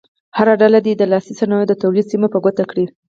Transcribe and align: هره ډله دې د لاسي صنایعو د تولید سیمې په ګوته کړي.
هره 0.37 0.53
ډله 0.61 0.79
دې 0.85 0.93
د 0.97 1.03
لاسي 1.11 1.33
صنایعو 1.39 1.69
د 1.69 1.73
تولید 1.81 2.05
سیمې 2.11 2.27
په 2.31 2.39
ګوته 2.43 2.63
کړي. 2.71 2.85